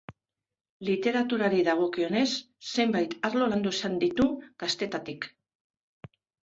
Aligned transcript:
Literaturari 0.89 1.59
dagokionez, 1.67 2.25
zenbait 2.71 3.15
arlo 3.31 3.53
landu 3.55 3.77
izan 3.79 4.01
ditu 4.07 4.31
gaztetatik. 4.67 5.35